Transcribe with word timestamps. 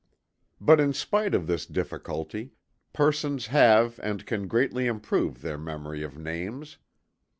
But 0.59 0.79
in 0.79 0.93
spite 0.93 1.35
of 1.35 1.45
this 1.45 1.67
difficulty, 1.67 2.53
persons 2.91 3.45
have 3.45 3.99
and 4.01 4.25
can 4.25 4.47
greatly 4.47 4.87
improve 4.87 5.43
their 5.43 5.59
memory 5.59 6.01
of 6.01 6.17
names. 6.17 6.79